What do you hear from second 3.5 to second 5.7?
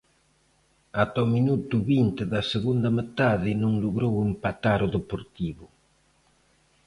non logrou empatar o Deportivo.